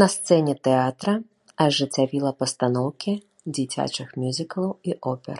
[0.00, 1.14] На сцэне тэатра
[1.66, 3.12] ажыццявіла пастаноўкі
[3.54, 5.38] дзіцячых мюзіклаў і опер.